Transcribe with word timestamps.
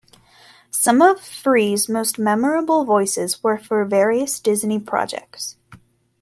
Some 0.71 0.99
of 1.03 1.21
Frees' 1.21 1.87
most 1.87 2.17
memorable 2.17 2.85
voices 2.85 3.43
were 3.43 3.59
for 3.59 3.85
various 3.85 4.39
Disney 4.39 4.79
projects. 4.79 5.57